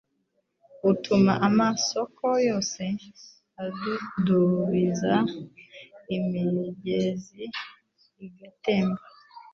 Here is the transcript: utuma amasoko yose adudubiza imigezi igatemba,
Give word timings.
utuma 0.89 1.33
amasoko 1.47 2.25
yose 2.49 2.81
adudubiza 3.63 5.13
imigezi 6.15 7.45
igatemba, 8.25 9.03